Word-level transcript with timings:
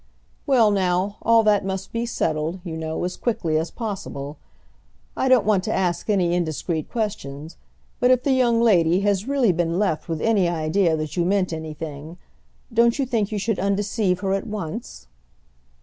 Well, 0.47 0.71
now, 0.71 1.17
all 1.21 1.43
that 1.43 1.63
must 1.63 1.91
be 1.93 2.07
settled, 2.07 2.59
you 2.63 2.75
know, 2.75 3.03
as 3.03 3.15
quickly 3.15 3.55
as 3.59 3.69
possible. 3.69 4.39
I 5.15 5.29
don't 5.29 5.45
want 5.45 5.63
to 5.65 5.71
ask 5.71 6.09
any 6.09 6.33
indiscreet 6.33 6.89
questions; 6.89 7.55
but 7.99 8.09
if 8.09 8.23
the 8.23 8.31
young 8.33 8.59
lady 8.59 9.01
has 9.01 9.27
really 9.27 9.51
been 9.51 9.77
left 9.77 10.09
with 10.09 10.19
any 10.19 10.49
idea 10.49 10.97
that 10.97 11.17
you 11.17 11.23
meant 11.23 11.53
anything, 11.53 12.17
don't 12.73 12.97
you 12.97 13.05
think 13.05 13.31
you 13.31 13.37
should 13.37 13.59
undeceive 13.59 14.21
her 14.21 14.33
at 14.33 14.47
once?" 14.47 15.05